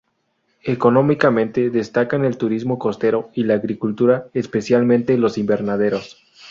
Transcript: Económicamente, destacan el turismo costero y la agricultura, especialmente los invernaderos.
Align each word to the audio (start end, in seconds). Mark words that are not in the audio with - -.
Económicamente, 0.63 1.69
destacan 1.69 2.25
el 2.25 2.35
turismo 2.39 2.79
costero 2.79 3.29
y 3.35 3.43
la 3.43 3.53
agricultura, 3.53 4.29
especialmente 4.33 5.15
los 5.15 5.37
invernaderos. 5.37 6.17